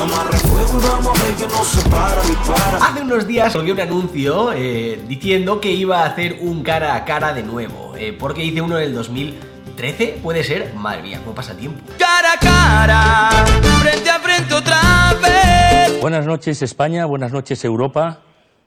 no 0.00 0.06
más 0.06 0.30
refuego 0.30 0.80
y 0.80 0.86
vamos 0.86 1.20
a 1.20 1.24
ver 1.24 1.34
que 1.34 1.46
no 1.46 1.62
se 1.62 1.90
para, 1.90 2.22
dispara. 2.22 2.78
Hace 2.78 3.02
unos 3.02 3.26
días 3.26 3.52
salió 3.52 3.74
un 3.74 3.80
anuncio 3.80 4.52
eh, 4.54 4.98
diciendo 5.06 5.60
que 5.60 5.70
iba 5.72 6.02
a 6.02 6.06
hacer 6.06 6.38
un 6.40 6.62
cara 6.62 6.94
a 6.94 7.04
cara 7.04 7.34
de 7.34 7.42
nuevo, 7.42 7.94
eh, 7.96 8.16
porque 8.18 8.42
hice 8.42 8.62
uno 8.62 8.78
en 8.78 8.84
el 8.84 8.94
2013, 8.94 10.20
puede 10.22 10.42
ser, 10.42 10.72
madre 10.74 11.02
mía, 11.02 11.20
cómo 11.22 11.34
pasa 11.34 11.54
tiempo. 11.54 11.80
Cara 11.98 12.32
a 12.32 12.38
cara, 12.38 13.44
frente 13.82 14.08
a 14.08 14.18
frente 14.20 14.54
otra 14.54 14.80
vez. 15.22 16.00
Buenas 16.00 16.24
noches 16.24 16.62
España, 16.62 17.04
buenas 17.04 17.32
noches 17.32 17.62
Europa, 17.62 18.20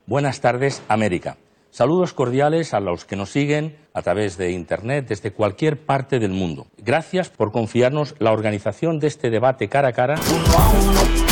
buenas 0.05 0.39
tardes 0.39 0.83
América. 0.87 1.37
Saludos 1.71 2.13
cordiales 2.13 2.75
a 2.75 2.79
los 2.79 3.05
que 3.05 3.15
nos 3.15 3.31
siguen 3.31 3.75
a 3.95 4.03
través 4.03 4.37
de 4.37 4.51
Internet 4.51 5.07
desde 5.09 5.31
cualquier 5.31 5.83
parte 5.83 6.19
del 6.19 6.29
mundo. 6.29 6.67
Gracias 6.77 7.29
por 7.29 7.51
confiarnos 7.51 8.13
la 8.19 8.31
organización 8.31 8.99
de 8.99 9.07
este 9.07 9.31
debate 9.31 9.69
cara 9.69 9.87
a 9.87 9.93
cara. 9.93 10.13
Uno 10.29 10.55
a 10.55 10.69
uno, 10.69 11.22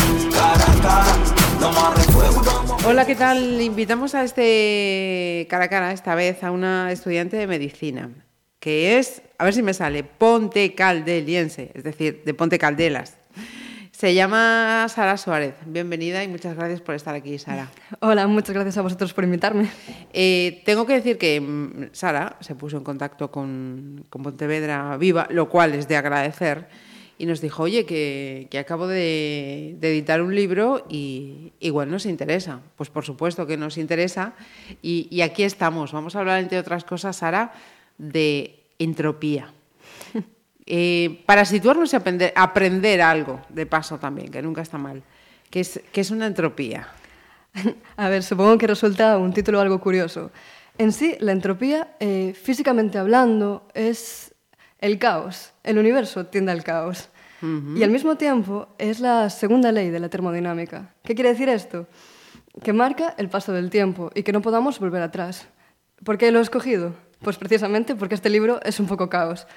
Hola, 2.86 3.06
¿qué 3.06 3.16
tal? 3.16 3.62
Invitamos 3.62 4.16
a 4.16 4.24
este 4.24 5.48
cara 5.50 5.66
a 5.66 5.70
cara, 5.70 5.92
esta 5.92 6.16
vez, 6.16 6.44
a 6.44 6.52
una 6.52 6.92
estudiante 6.92 7.38
de 7.38 7.48
medicina, 7.48 8.10
que 8.60 8.98
es, 8.98 9.22
a 9.38 9.46
ver 9.46 9.54
si 9.54 9.62
me 9.62 9.74
sale, 9.74 10.04
Ponte 10.04 10.74
Caldeliense, 10.74 11.72
es 11.74 11.84
decir, 11.84 12.24
de 12.26 12.34
Ponte 12.34 12.58
Caldelas. 12.58 13.18
Se 13.92 14.16
llama 14.16 14.88
Sara 14.90 15.16
Suárez. 15.18 15.54
Bienvenida 15.68 16.24
y 16.24 16.28
muchas 16.28 16.56
gracias 16.56 16.82
por 16.82 16.96
estar 16.96 17.14
aquí, 17.14 17.38
Sara. 17.38 17.70
Hola, 18.00 18.26
muchas 18.26 18.56
gracias 18.56 18.78
a 18.80 18.82
vosotros 18.82 19.14
por 19.14 19.24
invitarme. 19.24 19.70
Eh, 20.12 20.64
tengo 20.66 20.88
que 20.88 20.94
decir 20.94 21.20
que 21.20 21.40
mm, 21.40 21.90
Sara 21.92 22.38
se 22.40 22.56
puso 22.56 22.78
en 22.78 22.84
contacto 22.84 23.30
con, 23.30 24.06
con 24.10 24.24
Pontevedra 24.24 24.98
Viva, 24.98 25.28
lo 25.30 25.48
cual 25.50 25.76
es 25.76 25.88
de 25.88 25.98
agradecer, 25.98 26.68
y 27.22 27.28
nos 27.28 27.40
dijo, 27.40 27.62
oye, 27.62 27.86
que, 27.86 28.48
que 28.50 28.58
acabo 28.58 28.88
de, 28.88 29.76
de 29.80 29.92
editar 29.92 30.24
un 30.24 30.34
libro 30.34 30.88
y 30.90 31.54
igual 31.60 31.92
nos 31.92 32.08
interesa. 32.08 32.62
Pues 32.76 32.90
por 32.90 33.06
supuesto 33.06 33.46
que 33.46 33.58
nos 33.58 33.78
interesa, 33.78 34.34
y, 34.82 35.08
y 35.12 35.22
aquí 35.22 35.44
estamos. 35.44 35.92
Vamos 35.92 36.16
a 36.16 36.22
hablar, 36.22 36.40
entre 36.40 36.58
otras 36.58 36.84
cosas, 36.84 37.18
Sara, 37.18 37.54
de 37.98 38.60
entropía. 38.80 39.54
Eh, 40.74 41.24
para 41.26 41.44
situarnos 41.44 41.92
y 41.92 41.96
aprender, 41.98 42.32
aprender 42.34 43.02
algo, 43.02 43.42
de 43.50 43.66
paso 43.66 43.98
también, 43.98 44.32
que 44.32 44.42
nunca 44.42 44.62
está 44.62 44.78
mal. 44.78 45.04
¿Qué 45.50 45.60
es, 45.60 45.82
qué 45.92 46.00
es 46.00 46.12
una 46.12 46.28
entropía? 46.28 46.88
A 47.98 48.08
ver, 48.08 48.24
supongo 48.24 48.58
que 48.58 48.68
resulta 48.68 49.18
un 49.18 49.34
título 49.34 49.60
algo 49.60 49.82
curioso. 49.82 50.32
En 50.78 50.94
sí, 50.94 51.18
la 51.20 51.34
entropía, 51.34 51.96
eh, 52.00 52.34
físicamente 52.42 53.00
hablando, 53.00 53.68
es 53.74 54.31
el 54.82 55.00
caos. 55.00 55.54
El 55.64 55.78
universo 55.78 56.26
tiende 56.26 56.52
al 56.52 56.64
caos. 56.64 57.10
Y 57.76 57.82
al 57.82 57.90
mismo 57.90 58.18
tiempo 58.18 58.68
es 58.78 59.00
la 59.00 59.28
segunda 59.32 59.72
ley 59.72 59.90
de 59.90 60.00
la 60.00 60.10
termodinámica. 60.10 60.94
¿Qué 61.04 61.16
quiere 61.16 61.32
decir 61.32 61.50
esto? 61.50 61.88
Que 62.62 62.72
marca 62.72 63.16
el 63.18 63.30
paso 63.30 63.52
del 63.52 63.72
tiempo 63.72 64.12
y 64.14 64.22
que 64.22 64.32
no 64.32 64.44
podamos 64.44 64.80
volver 64.80 65.02
atrás. 65.02 65.48
¿Por 66.04 66.20
qué 66.20 66.32
lo 66.32 66.38
he 66.38 66.44
escogido? 66.44 66.94
Pues 67.20 67.38
precisamente 67.38 67.96
porque 67.96 68.14
este 68.14 68.30
libro 68.30 68.60
es 68.64 68.80
un 68.80 68.86
poco 68.86 69.10
caos. 69.10 69.48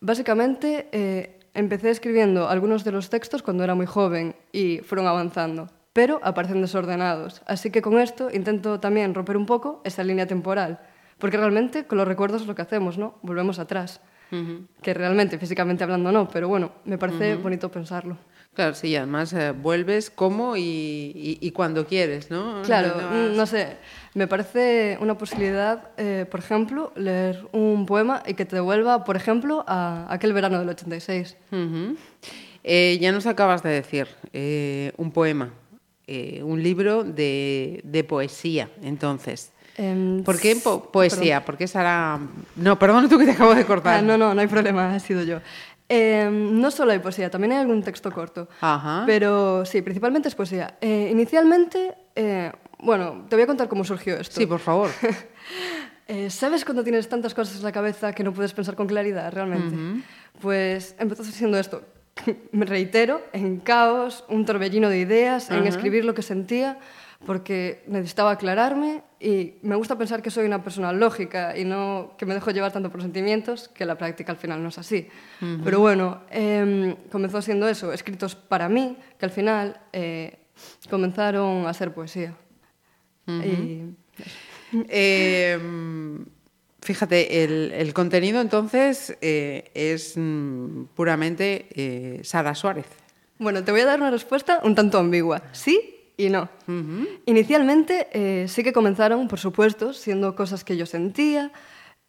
Básicamente, 0.00 0.88
eh, 0.92 1.40
empecé 1.54 1.90
escribiendo 1.90 2.48
algunos 2.48 2.84
de 2.84 2.92
los 2.92 3.10
textos 3.10 3.42
cuando 3.42 3.64
era 3.64 3.74
muy 3.74 3.86
joven 3.86 4.36
y 4.52 4.78
fueron 4.78 5.06
avanzando, 5.06 5.70
pero 5.92 6.20
aparecen 6.22 6.60
desordenados. 6.60 7.42
Así 7.46 7.70
que 7.70 7.82
con 7.82 7.98
esto 7.98 8.28
intento 8.32 8.80
también 8.80 9.14
romper 9.14 9.36
un 9.36 9.46
poco 9.46 9.80
esa 9.84 10.04
línea 10.04 10.26
temporal, 10.26 10.80
porque 11.18 11.36
realmente 11.36 11.86
con 11.86 11.98
los 11.98 12.06
recuerdos 12.06 12.42
es 12.42 12.48
lo 12.48 12.54
que 12.54 12.62
hacemos, 12.62 12.98
¿no? 12.98 13.18
Volvemos 13.22 13.58
atrás. 13.58 14.00
Que 14.82 14.92
realmente, 14.94 15.38
físicamente 15.38 15.82
hablando, 15.84 16.12
no, 16.12 16.28
pero 16.28 16.48
bueno, 16.48 16.72
me 16.84 16.98
parece 16.98 17.36
bonito 17.36 17.70
pensarlo. 17.70 18.18
Claro, 18.54 18.74
sí, 18.74 18.88
y 18.88 18.96
además 18.96 19.32
eh, 19.32 19.50
vuelves 19.50 20.10
como 20.10 20.56
y, 20.56 20.60
y- 20.62 21.38
y 21.40 21.50
cuando 21.50 21.86
quieres, 21.86 22.30
¿no? 22.30 22.62
Claro, 22.62 23.00
No 23.00 23.32
mm, 23.32 23.36
no 23.36 23.46
sé, 23.46 23.78
me 24.14 24.28
parece 24.28 24.96
una 25.00 25.18
posibilidad, 25.18 25.90
eh, 25.96 26.24
por 26.30 26.38
ejemplo, 26.38 26.92
leer 26.94 27.44
un 27.50 27.84
poema 27.84 28.22
y 28.26 28.34
que 28.34 28.44
te 28.44 28.54
devuelva, 28.56 29.02
por 29.04 29.16
ejemplo, 29.16 29.64
a 29.66 30.06
aquel 30.08 30.32
verano 30.32 30.60
del 30.60 30.68
86. 30.68 31.36
Ujú. 31.50 31.96
Eh, 32.62 32.96
ya 33.00 33.10
nos 33.10 33.26
acabas 33.26 33.62
de 33.64 33.70
decir, 33.70 34.06
eh, 34.32 34.92
un 34.98 35.10
poema, 35.10 35.50
un 36.42 36.62
libro 36.62 37.02
de, 37.02 37.80
de 37.82 38.04
poesía, 38.04 38.70
entonces. 38.82 39.50
Em, 39.76 40.22
¿Por 40.22 40.38
qué 40.38 40.56
po- 40.56 40.90
poesía? 40.90 41.44
¿Por 41.44 41.56
qué 41.56 41.66
Sara...? 41.66 42.18
No, 42.56 42.78
perdona 42.78 43.08
tú 43.08 43.18
que 43.18 43.24
te 43.24 43.32
acabo 43.32 43.54
de 43.54 43.64
cortar. 43.64 43.96
Ah, 43.98 44.02
no, 44.02 44.16
no, 44.16 44.34
no 44.34 44.40
hay 44.40 44.46
problema, 44.46 44.94
ha 44.94 45.00
sido 45.00 45.22
yo. 45.22 45.40
Eh, 45.88 46.28
no 46.30 46.70
solo 46.70 46.92
hay 46.92 46.98
poesía, 47.00 47.28
también 47.30 47.52
hay 47.52 47.58
algún 47.58 47.82
texto 47.82 48.10
corto. 48.12 48.48
Ajá. 48.60 49.02
Pero 49.06 49.64
sí, 49.66 49.82
principalmente 49.82 50.28
es 50.28 50.34
poesía. 50.34 50.76
Eh, 50.80 51.08
inicialmente, 51.10 51.94
eh, 52.14 52.50
bueno, 52.78 53.26
te 53.28 53.36
voy 53.36 53.42
a 53.42 53.46
contar 53.46 53.68
cómo 53.68 53.84
surgió 53.84 54.16
esto. 54.16 54.36
Sí, 54.40 54.46
por 54.46 54.60
favor. 54.60 54.90
Eh, 56.06 56.28
¿Sabes 56.28 56.66
cuando 56.66 56.84
tienes 56.84 57.08
tantas 57.08 57.32
cosas 57.32 57.56
en 57.56 57.62
la 57.62 57.72
cabeza 57.72 58.12
que 58.12 58.22
no 58.22 58.34
puedes 58.34 58.52
pensar 58.52 58.74
con 58.76 58.86
claridad 58.86 59.32
realmente? 59.32 60.04
Pues 60.38 60.94
empezó 60.98 61.24
siendo 61.24 61.58
esto. 61.58 61.80
Me 62.52 62.66
reitero, 62.66 63.22
en 63.32 63.58
caos, 63.60 64.22
un 64.28 64.44
torbellino 64.44 64.90
de 64.90 64.98
ideas, 64.98 65.50
en 65.50 65.66
escribir 65.66 66.04
lo 66.04 66.12
que 66.12 66.20
sentía, 66.20 66.78
porque 67.24 67.82
necesitaba 67.86 68.32
aclararme 68.32 69.02
y 69.24 69.54
me 69.62 69.74
gusta 69.74 69.96
pensar 69.96 70.20
que 70.20 70.30
soy 70.30 70.44
una 70.44 70.62
persona 70.62 70.92
lógica 70.92 71.56
y 71.56 71.64
no 71.64 72.12
que 72.18 72.26
me 72.26 72.34
dejo 72.34 72.50
llevar 72.50 72.72
tanto 72.72 72.90
por 72.90 73.00
sentimientos, 73.00 73.68
que 73.68 73.86
la 73.86 73.96
práctica 73.96 74.32
al 74.32 74.38
final 74.38 74.62
no 74.62 74.68
es 74.68 74.76
así. 74.76 75.08
Pero 75.64 75.80
bueno, 75.80 76.20
em, 76.30 76.94
comenzó 77.10 77.40
siendo 77.40 77.66
eso, 77.66 77.94
escritos 77.94 78.34
para 78.34 78.68
mí, 78.68 78.98
que 79.18 79.24
al 79.24 79.30
final 79.30 79.80
eh, 79.94 80.36
comenzaron 80.90 81.66
a 81.66 81.72
ser 81.72 81.94
poesía. 81.94 82.36
Y 83.26 83.94
Eh, 84.88 85.58
fíjate, 86.82 87.44
el, 87.44 87.72
el 87.72 87.94
contenido 87.94 88.42
entonces 88.42 89.16
eh, 89.22 89.70
es 89.72 90.14
mm, 90.16 90.86
puramente 90.94 91.66
eh, 91.70 92.20
Sara 92.24 92.54
Suárez. 92.54 92.86
Bueno, 93.38 93.64
te 93.64 93.72
voy 93.72 93.80
a 93.80 93.86
dar 93.86 94.00
una 94.00 94.10
respuesta 94.10 94.60
un 94.64 94.74
tanto 94.74 94.98
ambigua. 94.98 95.42
Sí 95.52 95.93
y 96.16 96.28
no. 96.28 96.48
Inicialmente 97.26 98.08
eh, 98.12 98.46
sí 98.48 98.62
que 98.62 98.72
comenzaron, 98.72 99.26
por 99.28 99.38
supuesto, 99.38 99.92
siendo 99.92 100.34
cosas 100.34 100.64
que 100.64 100.76
yo 100.76 100.86
sentía 100.86 101.52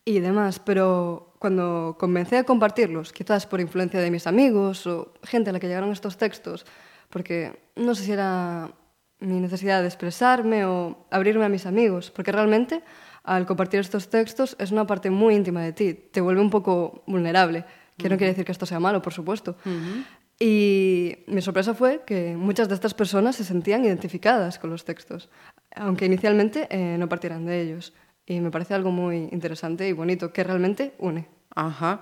y 0.03 0.19
demás, 0.19 0.59
pero 0.59 1.33
cuando 1.39 1.95
comencé 1.99 2.37
a 2.37 2.43
compartirlos, 2.43 3.11
quizás 3.11 3.47
por 3.47 3.59
influencia 3.59 3.99
de 3.99 4.11
mis 4.11 4.27
amigos 4.27 4.85
o 4.85 5.13
gente 5.23 5.49
a 5.49 5.53
la 5.53 5.59
que 5.59 5.67
llegaron 5.67 5.91
estos 5.91 6.17
textos, 6.17 6.65
porque 7.09 7.59
no 7.75 7.95
sé 7.95 8.03
si 8.03 8.11
era 8.11 8.71
mi 9.19 9.39
necesidad 9.39 9.81
de 9.81 9.87
expresarme 9.87 10.65
o 10.65 11.05
abrirme 11.09 11.45
a 11.45 11.49
mis 11.49 11.65
amigos, 11.65 12.11
porque 12.11 12.31
realmente 12.31 12.83
al 13.23 13.47
compartir 13.47 13.79
estos 13.79 14.09
textos 14.09 14.55
es 14.59 14.71
una 14.71 14.85
parte 14.85 15.09
muy 15.09 15.35
íntima 15.35 15.63
de 15.63 15.73
ti, 15.73 15.93
te 15.93 16.21
vuelve 16.21 16.41
un 16.41 16.51
poco 16.51 17.03
vulnerable, 17.07 17.65
que 17.97 18.09
no 18.09 18.17
quiere 18.17 18.31
decir 18.31 18.45
que 18.45 18.51
esto 18.51 18.65
sea 18.65 18.79
malo, 18.79 19.01
por 19.01 19.13
supuesto. 19.13 19.55
Y 20.39 21.17
mi 21.27 21.41
sorpresa 21.41 21.73
fue 21.73 22.01
que 22.05 22.35
muchas 22.35 22.67
de 22.67 22.75
estas 22.75 22.93
personas 22.93 23.35
se 23.37 23.43
sentían 23.43 23.85
identificadas 23.85 24.59
con 24.59 24.69
los 24.69 24.83
textos, 24.83 25.29
aunque 25.75 26.05
inicialmente 26.05 26.67
eh, 26.69 26.97
no 26.97 27.07
partieran 27.07 27.45
de 27.45 27.61
ellos. 27.61 27.93
Y 28.25 28.39
me 28.41 28.51
parece 28.51 28.73
algo 28.73 28.91
muy 28.91 29.29
interesante 29.31 29.87
y 29.87 29.93
bonito, 29.93 30.33
que 30.33 30.43
realmente 30.43 30.93
une. 30.97 31.27
Ajá. 31.55 32.01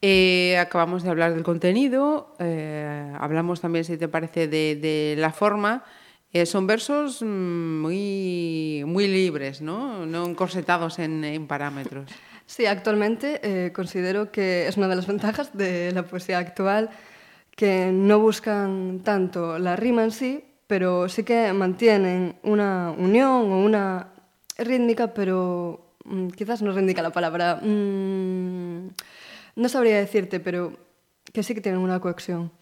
Eh, 0.00 0.56
acabamos 0.58 1.02
de 1.02 1.10
hablar 1.10 1.34
del 1.34 1.42
contenido, 1.42 2.34
eh, 2.38 3.12
hablamos 3.18 3.60
también, 3.60 3.84
si 3.84 3.96
te 3.96 4.08
parece, 4.08 4.46
de, 4.46 4.76
de 4.76 5.16
la 5.18 5.32
forma. 5.32 5.84
Eh, 6.32 6.44
son 6.44 6.66
versos 6.66 7.22
mm, 7.22 7.80
muy, 7.80 8.84
muy 8.86 9.08
libres, 9.08 9.62
¿no? 9.62 10.04
No 10.04 10.26
encorsetados 10.26 10.98
en, 10.98 11.24
en 11.24 11.46
parámetros. 11.46 12.10
Sí, 12.44 12.66
actualmente 12.66 13.40
eh, 13.42 13.72
considero 13.72 14.30
que 14.30 14.68
es 14.68 14.76
una 14.76 14.88
de 14.88 14.96
las 14.96 15.06
ventajas 15.06 15.56
de 15.56 15.90
la 15.92 16.02
poesía 16.02 16.38
actual, 16.38 16.90
que 17.58 17.90
no 17.90 18.20
buscan 18.20 19.00
tanto 19.02 19.58
la 19.58 19.74
rima 19.74 20.04
en 20.04 20.12
sí, 20.12 20.44
pero 20.68 21.08
sí 21.08 21.24
que 21.24 21.52
mantienen 21.52 22.36
una 22.44 22.94
unión 22.96 23.50
o 23.50 23.64
una 23.64 24.12
rítmica, 24.56 25.12
pero 25.12 25.96
mm, 26.04 26.28
quizás 26.28 26.62
no 26.62 26.70
rítmica 26.70 27.02
la 27.02 27.10
palabra. 27.10 27.56
mm, 27.60 28.90
no 29.56 29.68
sabría 29.68 29.98
decirte, 29.98 30.38
pero 30.38 30.72
que 31.32 31.42
sí 31.42 31.52
que 31.52 31.60
tienen 31.60 31.80
una 31.80 31.98
cohesión. 31.98 32.52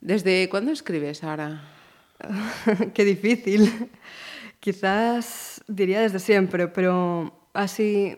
¿Desde 0.00 0.48
cuándo 0.48 0.72
escribes 0.72 1.22
ahora? 1.22 1.60
Qué 2.94 3.04
difícil. 3.04 3.90
Quizás 4.60 5.62
diría 5.68 6.00
desde 6.00 6.20
siempre, 6.20 6.68
pero 6.68 7.48
así 7.52 8.16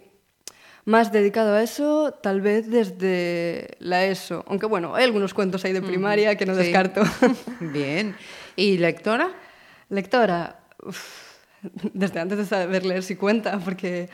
más 0.86 1.12
dedicado 1.12 1.54
a 1.54 1.62
eso, 1.62 2.12
tal 2.22 2.40
vez 2.40 2.70
desde 2.70 3.76
la 3.78 4.04
ESO. 4.04 4.44
Aunque 4.48 4.66
bueno, 4.66 4.94
hay 4.94 5.04
algunos 5.04 5.32
cuentos 5.34 5.64
ahí 5.64 5.72
de 5.72 5.82
primaria 5.82 6.36
que 6.36 6.46
no 6.46 6.54
Sí. 6.54 6.60
descarto. 6.64 7.02
Bien. 7.60 8.14
¿Y 8.56 8.78
lectora? 8.78 9.30
Lectora, 9.88 10.60
uf, 10.82 11.32
desde 11.92 12.20
antes 12.20 12.38
de 12.38 12.44
saber 12.44 12.84
leer 12.84 13.02
si 13.02 13.16
cuenta, 13.16 13.58
porque 13.58 14.08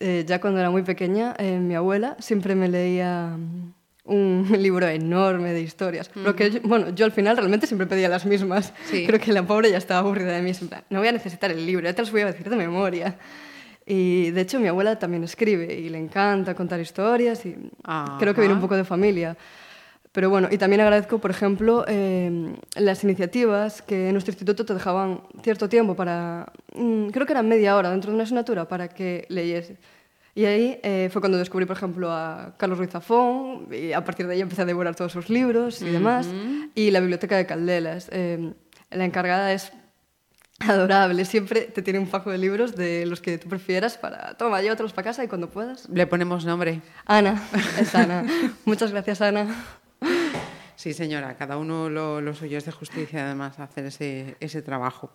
eh, 0.00 0.24
ya 0.26 0.40
cuando 0.40 0.60
era 0.60 0.70
muy 0.70 0.82
pequeña, 0.82 1.34
eh, 1.38 1.58
mi 1.58 1.74
abuela 1.74 2.16
siempre 2.18 2.54
me 2.54 2.68
leía 2.68 3.36
mm, 3.36 3.72
un 4.04 4.48
libro 4.58 4.86
enorme 4.88 5.52
de 5.52 5.60
historias. 5.60 6.10
Lo 6.14 6.34
que, 6.34 6.50
yo- 6.50 6.60
bueno, 6.62 6.90
yo 6.94 7.04
al 7.04 7.12
final 7.12 7.36
realmente 7.36 7.66
siempre 7.66 7.86
pedía 7.86 8.08
las 8.08 8.24
mismas. 8.24 8.72
Sí. 8.86 9.04
Creo 9.06 9.20
que 9.20 9.32
la 9.32 9.42
pobre 9.46 9.70
ya 9.70 9.78
estaba 9.78 10.00
aburrida 10.00 10.32
de 10.32 10.40
mí. 10.42 10.52
No 10.90 11.00
voy 11.00 11.08
a 11.08 11.12
necesitar 11.12 11.50
el 11.50 11.64
libro, 11.66 11.84
ya 11.84 11.92
te 11.94 12.00
los 12.02 12.10
voy 12.12 12.22
a 12.22 12.26
decir 12.26 12.48
de 12.48 12.56
memoria. 12.56 13.16
Y 13.86 14.30
de 14.30 14.40
hecho 14.40 14.58
mi 14.60 14.68
abuela 14.68 14.98
también 14.98 15.24
escribe 15.24 15.74
y 15.74 15.88
le 15.90 15.98
encanta 15.98 16.54
contar 16.54 16.80
historias 16.80 17.44
y 17.44 17.54
creo 18.18 18.34
que 18.34 18.40
viene 18.40 18.54
un 18.54 18.60
poco 18.60 18.76
de 18.76 18.84
familia. 18.84 19.36
Pero 20.14 20.30
bueno, 20.30 20.46
y 20.50 20.58
también 20.58 20.80
agradezco, 20.80 21.18
por 21.18 21.32
ejemplo, 21.32 21.84
eh, 21.88 22.54
las 22.76 23.02
iniciativas 23.02 23.82
que 23.82 24.06
en 24.06 24.12
nuestro 24.12 24.30
instituto 24.30 24.64
te 24.64 24.72
dejaban 24.72 25.22
cierto 25.42 25.68
tiempo 25.68 25.96
para, 25.96 26.52
mm, 26.72 27.08
creo 27.08 27.26
que 27.26 27.32
era 27.32 27.42
media 27.42 27.76
hora 27.76 27.90
dentro 27.90 28.12
de 28.12 28.14
una 28.14 28.22
asignatura 28.22 28.68
para 28.68 28.88
que 28.88 29.26
leyese. 29.28 29.76
Y 30.36 30.44
ahí 30.44 30.78
eh, 30.84 31.08
fue 31.12 31.20
cuando 31.20 31.36
descubrí, 31.36 31.66
por 31.66 31.76
ejemplo, 31.76 32.12
a 32.12 32.54
Carlos 32.56 32.78
Ruiz 32.78 32.90
Zafón 32.90 33.66
y 33.72 33.92
a 33.92 34.04
partir 34.04 34.28
de 34.28 34.34
ahí 34.34 34.40
empecé 34.40 34.62
a 34.62 34.64
devorar 34.64 34.94
todos 34.94 35.10
sus 35.10 35.28
libros 35.28 35.82
y 35.82 35.86
uh 35.86 35.88
-huh. 35.88 35.92
demás. 35.92 36.28
Y 36.76 36.92
la 36.92 37.00
biblioteca 37.00 37.36
de 37.36 37.46
Caldelas. 37.46 38.08
Eh, 38.12 38.52
la 38.92 39.04
encargada 39.04 39.52
es 39.52 39.72
adorable, 40.60 41.24
siempre 41.24 41.62
te 41.62 41.82
tiene 41.82 41.98
un 41.98 42.06
fajo 42.06 42.30
de 42.30 42.38
libros 42.38 42.74
de 42.76 43.06
los 43.06 43.20
que 43.20 43.38
tú 43.38 43.48
prefieras 43.48 43.98
para, 43.98 44.34
toma, 44.36 44.62
llévatelos 44.62 44.92
para 44.92 45.06
casa 45.06 45.24
y 45.24 45.28
cuando 45.28 45.50
puedas. 45.50 45.88
Le 45.88 46.06
ponemos 46.06 46.44
nombre. 46.44 46.80
Ana, 47.06 47.42
es 47.78 47.94
Ana. 47.94 48.24
Muchas 48.64 48.92
gracias, 48.92 49.20
Ana. 49.20 49.46
Sí, 50.76 50.92
señora, 50.92 51.36
cada 51.36 51.56
uno 51.56 51.88
lo, 51.88 52.20
lo 52.20 52.34
suyo 52.34 52.58
es 52.58 52.64
de 52.64 52.72
justicia, 52.72 53.26
además, 53.26 53.58
hacer 53.58 53.86
ese, 53.86 54.36
ese 54.40 54.62
trabajo. 54.62 55.12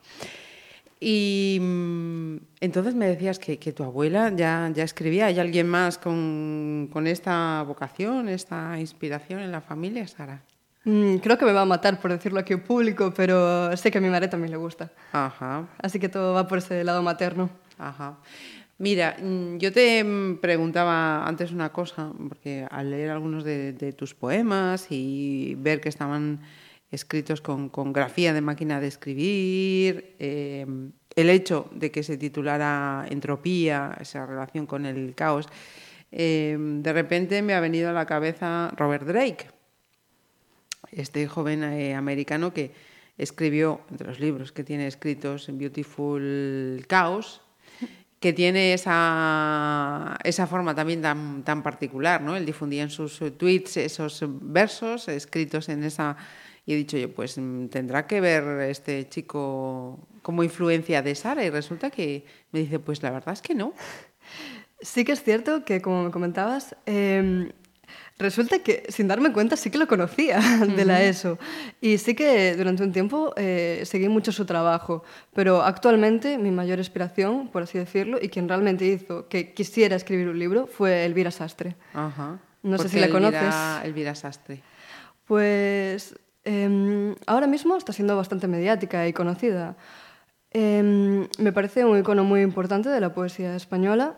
Y 1.00 1.58
mm, 1.62 2.38
entonces 2.60 2.94
me 2.94 3.08
decías 3.08 3.40
que, 3.40 3.58
que 3.58 3.72
tu 3.72 3.84
abuela 3.84 4.32
ya, 4.36 4.70
ya 4.74 4.84
escribía. 4.84 5.28
¿Hay 5.28 5.40
alguien 5.40 5.68
más 5.68 5.98
con, 5.98 6.90
con 6.92 7.08
esta 7.08 7.64
vocación, 7.64 8.28
esta 8.28 8.80
inspiración 8.80 9.40
en 9.40 9.52
la 9.52 9.62
familia, 9.62 10.08
Sara? 10.08 10.44
Mm, 10.86 11.18
creo 11.18 11.38
que 11.38 11.46
me 11.46 11.52
va 11.52 11.62
a 11.62 11.66
matar 11.66 12.00
por 12.00 12.12
decirlo 12.12 12.40
aquí 12.40 12.54
en 12.54 12.64
público, 12.64 13.14
pero 13.16 13.76
sé 13.76 13.92
que 13.92 13.98
a 13.98 14.02
mi 14.02 14.10
madre 14.10 14.28
también 14.28 14.52
le 14.52 14.58
gusta. 14.58 14.92
Ajá, 15.12 15.68
Así 15.82 16.00
que 16.00 16.10
todo 16.10 16.34
va 16.34 16.48
por 16.48 16.60
ese 16.60 16.84
lado 16.84 17.04
materno. 17.04 17.50
ajá. 17.78 18.18
Mira, 18.82 19.18
mm, 19.22 19.58
yo 19.58 19.74
te 19.74 20.02
mm, 20.04 20.38
preguntaba 20.40 21.28
antes 21.28 21.52
una 21.52 21.70
cosa, 21.74 22.14
porque 22.30 22.66
al 22.72 22.90
leer 22.92 23.10
algunos 23.10 23.44
de, 23.44 23.74
de 23.74 23.92
tus 23.92 24.14
poemas 24.16 24.88
y 24.90 25.56
ver 25.60 25.82
que 25.82 25.90
estaban 25.90 26.40
escritos 26.90 27.42
con, 27.42 27.68
con 27.68 27.92
grafía 27.92 28.34
de 28.34 28.40
máquina 28.40 28.80
de 28.80 28.88
escribir, 28.88 30.16
eh, 30.20 30.66
el 31.16 31.30
hecho 31.30 31.70
de 31.74 31.92
que 31.92 32.04
se 32.04 32.18
titulara 32.18 33.06
Entropía, 33.10 33.98
esa 34.00 34.26
relación 34.26 34.66
con 34.66 34.86
el 34.86 35.14
caos, 35.14 35.50
eh, 36.14 36.58
de 36.58 36.94
repente 36.94 37.42
me 37.42 37.54
ha 37.56 37.60
venido 37.60 37.90
a 37.90 37.94
la 37.94 38.06
cabeza 38.06 38.72
Robert 38.78 39.06
Drake, 39.06 39.48
este 40.92 41.28
joven 41.28 41.64
eh, 41.64 41.96
americano 41.96 42.54
que 42.54 42.72
escribió, 43.18 43.82
entre 43.92 44.08
los 44.08 44.20
libros 44.20 44.52
que 44.52 44.64
tiene 44.64 44.88
escritos, 44.88 45.48
Beautiful 45.52 46.86
Chaos, 46.88 47.42
que 48.20 48.34
tiene 48.34 48.74
esa, 48.74 50.18
esa 50.24 50.48
forma 50.48 50.76
también 50.76 51.02
tan, 51.02 51.44
tan 51.44 51.64
particular, 51.64 52.22
¿no? 52.22 52.36
Él 52.36 52.46
difundía 52.46 52.84
en 52.84 52.90
sus 52.90 53.20
tweets 53.38 53.78
esos 53.78 54.24
versos 54.28 55.08
escritos 55.08 55.70
en 55.70 55.84
esa... 55.84 56.18
Y 56.66 56.74
he 56.74 56.76
dicho 56.76 56.98
yo, 56.98 57.12
pues 57.12 57.38
mm, 57.38 57.68
tendrá 57.68 58.06
que 58.06 58.22
ver 58.22 58.44
este 58.70 59.08
chico 59.10 60.00
como 60.22 60.44
influencia 60.44 61.02
de 61.02 61.16
Sara 61.16 61.44
y 61.44 61.50
resulta 61.50 61.90
que 61.90 62.26
me 62.52 62.60
dice, 62.60 62.80
pues 62.80 63.02
la 63.02 63.12
verdad 63.12 63.34
es 63.34 63.42
que 63.42 63.56
no. 63.56 63.74
Sí 64.82 65.04
que 65.04 65.12
es 65.12 65.24
cierto 65.24 65.66
que, 65.66 65.82
como 65.82 66.04
me 66.04 66.12
comentabas, 66.12 66.76
eh, 66.86 67.52
resulta 68.18 68.60
que 68.60 68.84
sin 68.90 69.08
darme 69.08 69.32
cuenta 69.32 69.56
sí 69.56 69.70
que 69.70 69.78
lo 69.78 69.88
conocía 69.88 70.40
de 70.76 70.86
la 70.86 71.02
ESO. 71.04 71.38
Y 71.82 71.98
sí 71.98 72.16
que 72.16 72.56
durante 72.56 72.84
un 72.84 72.92
tiempo 72.92 73.34
eh, 73.38 73.82
seguí 73.86 74.10
mucho 74.10 74.32
su 74.32 74.46
trabajo. 74.46 75.04
Pero 75.34 75.62
actualmente 75.64 76.38
mi 76.38 76.52
mayor 76.52 76.80
inspiración, 76.80 77.48
por 77.50 77.64
así 77.64 77.78
decirlo, 77.78 78.18
y 78.22 78.30
quien 78.30 78.48
realmente 78.50 78.86
hizo 78.86 79.28
que 79.28 79.54
quisiera 79.54 79.96
escribir 79.96 80.28
un 80.30 80.38
libro 80.40 80.68
fue 80.68 81.06
Elvira 81.06 81.32
Sastre. 81.32 81.76
Ajá. 81.94 82.40
No 82.64 82.78
sé 82.78 82.84
¿Por 82.84 82.92
si 82.92 83.00
la 83.00 83.06
Elvira- 83.08 83.32
conoces. 83.42 83.86
Elvira 83.86 84.16
Sastre. 84.16 84.62
Pues 85.26 86.16
em, 86.44 87.16
ahora 87.28 87.48
mismo 87.48 87.78
está 87.78 87.94
siendo 87.94 88.18
bastante 88.18 88.48
mediática 88.48 89.08
y 89.08 89.14
conocida. 89.14 89.76
Em, 90.52 91.28
me 91.38 91.52
parece 91.54 91.86
un 91.86 92.00
icono 92.00 92.24
muy 92.24 92.42
importante 92.42 92.90
de 92.90 93.00
la 93.00 93.14
poesía 93.14 93.56
española. 93.56 94.16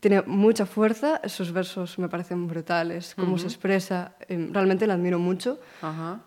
Tiene 0.00 0.22
mucha 0.22 0.64
fuerza, 0.64 1.20
sus 1.28 1.50
versos 1.52 1.98
me 1.98 2.08
parecen 2.08 2.46
brutales, 2.46 3.14
cómo 3.16 3.36
se 3.36 3.46
expresa, 3.46 4.12
em, 4.28 4.52
realmente 4.52 4.86
la 4.86 4.94
admiro 4.94 5.18
mucho. 5.18 5.58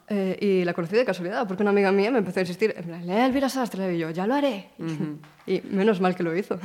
Eh, 0.10 0.38
y 0.42 0.66
la 0.66 0.74
conocí 0.74 0.98
de 0.98 1.06
casualidad, 1.06 1.48
porque 1.48 1.64
una 1.64 1.70
amiga 1.70 1.92
mía 1.94 2.12
me 2.12 2.18
empezó 2.18 2.40
a 2.40 2.44
insistir, 2.44 2.76
lee 3.06 3.12
a 3.12 3.26
Elvira 3.26 3.48
Sastre, 3.48 3.96
y 3.96 4.00
yo, 4.00 4.10
ya 4.10 4.28
lo 4.28 4.36
haré. 4.36 4.70
Y 5.48 5.62
menos 5.70 6.00
mal 6.02 6.16
que 6.16 6.24
lo 6.24 6.36
hizo. 6.36 6.60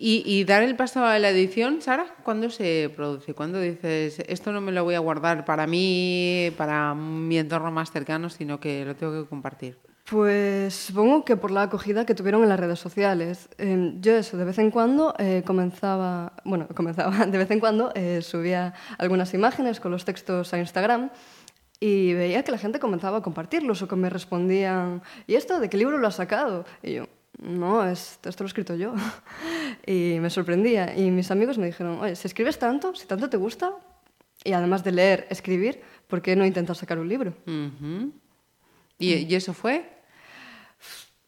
Y, 0.00 0.22
y 0.24 0.44
dar 0.44 0.62
el 0.62 0.76
paso 0.76 1.04
a 1.04 1.18
la 1.18 1.30
edición, 1.30 1.82
Sara, 1.82 2.06
¿cuándo 2.22 2.50
se 2.50 2.92
produce? 2.94 3.34
¿Cuándo 3.34 3.60
dices, 3.60 4.20
esto 4.28 4.52
no 4.52 4.60
me 4.60 4.70
lo 4.70 4.84
voy 4.84 4.94
a 4.94 5.00
guardar 5.00 5.44
para 5.44 5.66
mí, 5.66 6.52
para 6.56 6.94
mi 6.94 7.38
entorno 7.38 7.72
más 7.72 7.90
cercano, 7.90 8.30
sino 8.30 8.60
que 8.60 8.84
lo 8.84 8.94
tengo 8.94 9.20
que 9.24 9.28
compartir? 9.28 9.78
Pues 10.10 10.74
supongo 10.74 11.24
que 11.24 11.36
por 11.36 11.50
la 11.50 11.62
acogida 11.62 12.06
que 12.06 12.14
tuvieron 12.14 12.42
en 12.42 12.48
las 12.48 12.58
redes 12.58 12.78
sociales. 12.78 13.48
Eh, 13.58 13.94
yo 14.00 14.16
eso, 14.16 14.38
de 14.38 14.44
vez 14.44 14.58
en 14.58 14.70
cuando 14.70 15.14
eh, 15.18 15.42
comenzaba, 15.44 16.32
bueno, 16.44 16.66
comenzaba, 16.74 17.26
de 17.26 17.36
vez 17.38 17.50
en 17.50 17.60
cuando 17.60 17.92
eh, 17.94 18.22
subía 18.22 18.72
algunas 18.96 19.34
imágenes 19.34 19.80
con 19.80 19.90
los 19.90 20.04
textos 20.06 20.54
a 20.54 20.58
Instagram 20.58 21.10
y 21.80 22.14
veía 22.14 22.42
que 22.42 22.52
la 22.52 22.58
gente 22.58 22.78
comenzaba 22.80 23.18
a 23.18 23.22
compartirlos 23.22 23.82
o 23.82 23.88
que 23.88 23.96
me 23.96 24.08
respondían, 24.08 25.02
¿y 25.26 25.34
esto 25.34 25.60
de 25.60 25.68
qué 25.68 25.76
libro 25.76 25.98
lo 25.98 26.08
has 26.08 26.16
sacado? 26.16 26.64
Y 26.82 26.94
yo, 26.94 27.06
no, 27.42 27.86
es- 27.86 28.18
esto 28.24 28.44
lo 28.44 28.46
he 28.46 28.50
escrito 28.50 28.74
yo. 28.76 28.94
y 29.86 30.16
me 30.20 30.30
sorprendía. 30.30 30.96
Y 30.96 31.10
mis 31.10 31.30
amigos 31.30 31.58
me 31.58 31.66
dijeron, 31.66 32.00
oye, 32.00 32.16
si 32.16 32.26
escribes 32.26 32.58
tanto, 32.58 32.94
si 32.94 33.06
tanto 33.06 33.28
te 33.28 33.36
gusta, 33.36 33.72
y 34.42 34.52
además 34.54 34.82
de 34.84 34.92
leer, 34.92 35.26
escribir, 35.28 35.82
¿por 36.06 36.22
qué 36.22 36.34
no 36.34 36.46
intentar 36.46 36.74
sacar 36.76 36.98
un 36.98 37.08
libro? 37.08 37.34
Ujú. 37.46 38.10
¿Y, 38.98 39.14
y 39.14 39.34
eso 39.34 39.52
fue? 39.52 39.97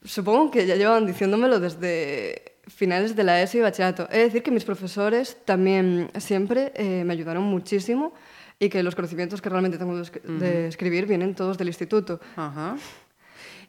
Supongo 0.05 0.51
que 0.51 0.67
ya 0.67 0.77
llevan 0.77 1.07
diciéndomelo 1.07 1.61
desde 1.61 2.55
finales 2.67 3.15
de 3.17 3.25
la 3.25 3.43
ESO 3.43 3.59
y 3.59 3.61
bachillerato. 3.61 4.09
He 4.11 4.19
de 4.19 4.25
decir 4.25 4.43
que 4.43 4.51
mis 4.51 4.65
profesores 4.65 5.37
también 5.45 6.11
siempre 6.19 6.73
eh, 6.75 7.03
me 7.05 7.13
ayudaron 7.13 7.43
muchísimo 7.43 8.15
y 8.59 8.69
que 8.69 8.83
los 8.83 8.95
conocimientos 8.95 9.43
que 9.43 9.49
realmente 9.51 9.77
tengo 9.79 9.97
de, 9.97 10.03
escri- 10.03 10.23
de 10.23 10.69
escribir 10.69 11.07
vienen 11.07 11.35
todos 11.35 11.59
del 11.59 11.69
instituto. 11.69 12.21
Ajá. 12.37 12.77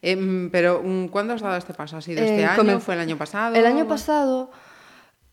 Em, 0.02 0.50
pero, 0.50 0.82
mm, 0.84 1.08
¿cuándo 1.08 1.34
has 1.34 1.42
dado 1.42 1.58
este 1.58 1.74
paso? 1.74 1.98
¿Ha 1.98 2.02
sido 2.02 2.22
este 2.24 2.42
Eh, 2.42 2.46
año? 2.46 2.80
¿Fue 2.80 2.96
el 2.96 3.02
año 3.02 3.18
pasado? 3.18 3.56
El 3.56 3.66
año 3.66 3.88
pasado 3.88 4.52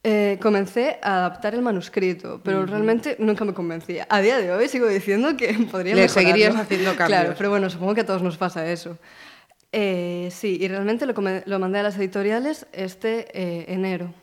eh, 0.05 0.39
comencé 0.43 0.99
a 1.03 1.19
adaptar 1.19 1.55
el 1.55 1.63
manuscrito, 1.63 2.41
pero 2.45 2.67
realmente 2.67 3.17
nunca 3.19 3.45
me 3.45 3.55
convencía. 3.55 4.07
A 4.11 4.21
día 4.21 4.39
de 4.39 4.53
hoy 4.53 4.69
sigo 4.69 4.87
diciendo 4.87 5.37
que 5.37 5.53
podría 5.71 5.95
Le 5.95 6.03
mejorarlo. 6.03 6.09
seguirías 6.09 6.57
haciendo 6.57 6.93
Claro, 6.97 7.13
cambios. 7.15 7.35
pero 7.37 7.51
bueno, 7.51 7.71
supongo 7.71 7.95
que 7.95 8.01
a 8.03 8.07
todos 8.07 8.23
nos 8.23 8.37
pasa 8.37 8.71
eso. 8.71 8.99
Eh, 9.73 10.31
sí, 10.33 10.59
y 10.61 10.69
realmente 10.69 11.07
lo, 11.07 11.59
mandé 11.59 11.79
a 11.79 11.83
las 11.83 11.97
editoriales 11.99 12.67
este 12.73 13.29
eh, 13.33 13.67
enero. 13.69 14.15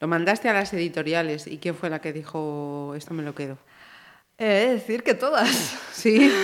Lo 0.00 0.08
mandaste 0.08 0.48
a 0.48 0.52
las 0.52 0.72
editoriales. 0.72 1.46
¿Y 1.46 1.58
quién 1.58 1.74
fue 1.74 1.90
la 1.90 2.00
que 2.00 2.12
dijo, 2.12 2.94
esto 2.96 3.14
me 3.14 3.22
lo 3.22 3.34
quedo? 3.34 3.58
He 4.38 4.44
de 4.44 4.72
decir 4.74 5.02
que 5.02 5.14
todas. 5.14 5.78
Sí. 5.92 6.30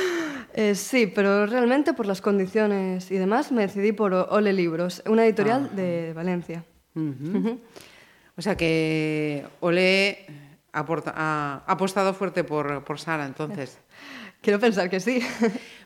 Eh, 0.54 0.74
sí, 0.74 1.06
pero 1.06 1.46
realmente 1.46 1.92
por 1.92 2.06
las 2.06 2.20
condiciones 2.20 3.12
y 3.12 3.16
demás 3.16 3.52
me 3.52 3.62
decidí 3.62 3.92
por 3.92 4.12
Ole 4.12 4.52
Libros, 4.52 5.02
una 5.06 5.24
editorial 5.24 5.76
de 5.76 6.12
Valencia. 6.14 6.64
Ujú. 6.96 7.60
O 8.36 8.42
sea 8.42 8.56
que 8.56 9.44
Ole 9.60 10.26
ha 10.72 11.62
apostado 11.66 12.14
fuerte 12.14 12.42
por, 12.42 12.82
por 12.82 12.98
Sara, 12.98 13.26
entonces. 13.26 13.78
Quiero 14.40 14.58
pensar 14.58 14.88
que 14.88 15.00
sí. 15.00 15.20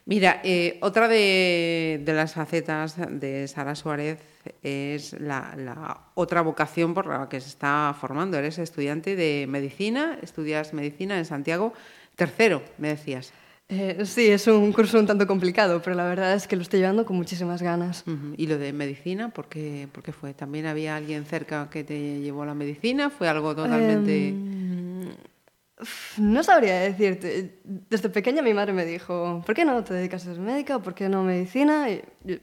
Mira, 0.04 0.40
eh, 0.42 0.78
otra 0.80 1.06
de, 1.06 2.00
de 2.04 2.12
las 2.12 2.34
facetas 2.34 2.96
de 3.08 3.46
Sara 3.46 3.76
Suárez 3.76 4.18
es 4.62 5.12
la, 5.20 5.54
la 5.56 5.98
otra 6.14 6.40
vocación 6.40 6.92
por 6.92 7.06
la 7.06 7.28
que 7.28 7.40
se 7.40 7.48
está 7.48 7.94
formando. 8.00 8.36
Eres 8.36 8.58
estudiante 8.58 9.14
de 9.14 9.46
medicina, 9.48 10.18
estudias 10.20 10.74
medicina 10.74 11.16
en 11.18 11.24
Santiago. 11.24 11.72
Tercero, 12.16 12.62
me 12.78 12.88
decías. 12.88 13.32
Eh, 13.68 14.04
sí, 14.04 14.26
es 14.26 14.48
un 14.48 14.72
curso 14.72 14.98
un 14.98 15.06
tanto 15.06 15.26
complicado, 15.26 15.80
pero 15.80 15.96
la 15.96 16.04
verdad 16.04 16.34
es 16.34 16.46
que 16.48 16.56
lo 16.56 16.62
estoy 16.62 16.80
llevando 16.80 17.06
con 17.06 17.16
muchísimas 17.16 17.62
ganas. 17.62 18.04
¿Y 18.36 18.48
lo 18.48 18.58
de 18.58 18.72
medicina? 18.72 19.30
¿por 19.30 19.46
qué, 19.46 19.88
por 19.92 20.02
qué 20.02 20.12
fue? 20.12 20.34
¿También 20.34 20.66
había 20.66 20.96
alguien 20.96 21.24
cerca 21.24 21.70
que 21.70 21.84
te 21.84 22.20
llevó 22.20 22.42
a 22.42 22.46
la 22.46 22.54
medicina? 22.54 23.08
¿Fue 23.08 23.28
algo 23.28 23.54
totalmente...? 23.54 24.34
Uf, 24.34 24.71
no 26.18 26.42
sabría 26.42 26.80
decirte. 26.80 27.58
Desde 27.64 28.08
pequeña 28.08 28.42
mi 28.42 28.54
madre 28.54 28.72
me 28.72 28.84
dijo, 28.84 29.42
¿por 29.44 29.54
qué 29.54 29.64
no 29.64 29.82
te 29.84 29.94
dedicas 29.94 30.22
a 30.22 30.34
ser 30.34 30.40
médica 30.40 30.78
por 30.78 30.94
qué 30.94 31.08
no 31.08 31.22
medicina? 31.22 31.90
Y 31.90 32.02
yo, 32.24 32.36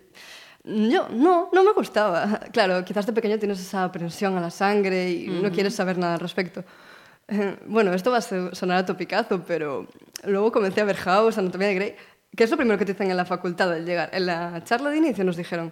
yo, 0.64 1.10
no, 1.10 1.50
no 1.52 1.64
me 1.64 1.74
gustaba. 1.74 2.40
Claro, 2.52 2.84
quizás 2.84 3.06
de 3.06 3.14
pequeño 3.14 3.40
tienes 3.40 3.60
esa 3.60 3.84
aprensión 3.84 4.38
a 4.38 4.42
la 4.42 4.52
sangre 4.52 5.10
y 5.10 5.28
no 5.28 5.52
quieres 5.52 5.76
saber 5.76 5.98
nada 5.98 6.16
al 6.16 6.20
respecto. 6.20 6.64
Bueno, 7.68 7.94
esto 7.94 8.12
va 8.12 8.18
a 8.18 8.22
sonar 8.22 8.78
a 8.78 8.86
topicazo, 8.86 9.44
pero 9.46 9.88
luego 10.24 10.52
comencé 10.52 10.82
a 10.82 10.86
ver 10.86 10.98
House, 10.98 11.38
Anatomía 11.38 11.68
de 11.68 11.76
Grey, 11.76 11.96
que 12.36 12.44
es 12.44 12.52
lo 12.52 12.58
primero 12.58 12.78
que 12.78 12.86
te 12.86 12.94
dicen 12.94 13.12
en 13.12 13.18
la 13.18 13.26
facultad 13.26 13.72
al 13.72 13.86
llegar. 13.86 14.10
En 14.14 14.26
la 14.26 14.64
charla 14.64 14.90
de 14.90 14.98
inicio 14.98 15.24
nos 15.24 15.38
dijeron, 15.38 15.72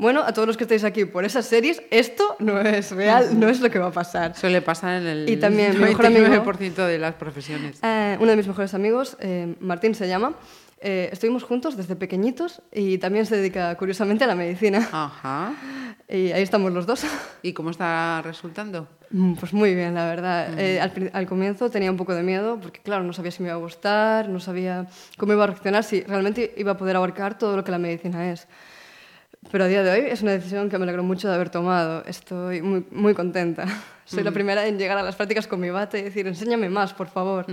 bueno, 0.00 0.22
a 0.22 0.32
todos 0.32 0.48
los 0.48 0.56
que 0.56 0.64
estáis 0.64 0.82
aquí 0.82 1.04
por 1.04 1.24
esas 1.24 1.46
series, 1.46 1.82
esto 1.90 2.36
no 2.40 2.58
es 2.60 2.90
real, 2.90 3.38
no 3.38 3.48
es 3.48 3.60
lo 3.60 3.70
que 3.70 3.78
va 3.78 3.88
a 3.88 3.92
pasar. 3.92 4.34
Suele 4.36 4.62
pasar 4.62 5.00
en 5.02 5.06
el 5.06 5.28
Y 5.30 5.36
también, 5.36 5.74
mi 5.74 5.84
mejor 5.84 6.06
amigo- 6.06 6.26
99% 6.26 6.86
de 6.86 6.98
las 6.98 7.14
profesiones. 7.14 7.78
Eh, 7.82 8.16
uno 8.18 8.30
de 8.30 8.36
mis 8.36 8.46
mejores 8.48 8.74
amigos, 8.74 9.16
eh, 9.20 9.54
Martín 9.60 9.94
se 9.94 10.08
llama, 10.08 10.34
eh, 10.80 11.10
estuvimos 11.12 11.42
juntos 11.44 11.76
desde 11.76 11.94
pequeñitos 11.96 12.62
y 12.72 12.96
también 12.96 13.26
se 13.26 13.36
dedica 13.36 13.74
curiosamente 13.76 14.24
a 14.24 14.26
la 14.26 14.34
medicina. 14.34 14.88
Ajá. 14.90 15.52
Y 16.12 16.32
ahí 16.32 16.42
estamos 16.42 16.72
los 16.72 16.86
dos. 16.86 17.04
¿Y 17.42 17.52
cómo 17.52 17.70
está 17.70 18.20
resultando? 18.22 18.88
Mm, 19.10 19.34
Pues 19.34 19.52
muy 19.52 19.76
bien, 19.76 19.94
la 19.94 20.06
verdad. 20.08 20.58
Eh, 20.58 20.80
al, 20.80 21.08
al 21.12 21.26
comienzo 21.26 21.70
tenía 21.70 21.88
un 21.88 21.96
poco 21.96 22.16
de 22.16 22.24
miedo 22.24 22.58
porque, 22.60 22.80
claro, 22.80 23.04
no 23.04 23.12
sabía 23.12 23.30
si 23.30 23.42
me 23.44 23.48
iba 23.50 23.54
a 23.54 23.60
gustar, 23.60 24.28
no 24.28 24.40
sabía 24.40 24.86
cómo 25.18 25.34
iba 25.34 25.44
a 25.44 25.46
reaccionar, 25.46 25.84
si 25.84 26.00
realmente 26.02 26.52
iba 26.56 26.72
a 26.72 26.76
poder 26.76 26.96
abarcar 26.96 27.38
todo 27.38 27.54
lo 27.56 27.62
que 27.62 27.70
la 27.70 27.78
medicina 27.78 28.32
es. 28.32 28.48
Pero 29.50 29.64
a 29.64 29.68
día 29.68 29.82
de 29.82 29.90
hoy 29.90 30.10
es 30.10 30.20
una 30.22 30.32
decisión 30.32 30.68
que 30.68 30.76
me 30.76 30.84
alegro 30.84 31.02
mucho 31.02 31.28
de 31.28 31.34
haber 31.34 31.48
tomado. 31.48 32.04
Estoy 32.04 32.60
muy, 32.60 32.84
muy 32.90 33.14
contenta. 33.14 33.66
Soy 34.04 34.22
la 34.22 34.32
primera 34.32 34.66
en 34.66 34.78
llegar 34.78 34.98
a 34.98 35.02
las 35.02 35.16
prácticas 35.16 35.46
con 35.46 35.60
mi 35.60 35.70
bate 35.70 36.00
y 36.00 36.02
decir, 36.02 36.26
enséñame 36.26 36.68
más, 36.68 36.92
por 36.92 37.08
favor. 37.08 37.46